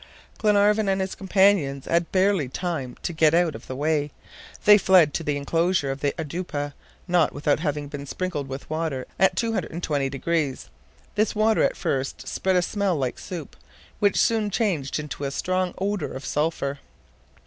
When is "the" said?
3.67-3.75, 5.23-5.37, 5.99-6.11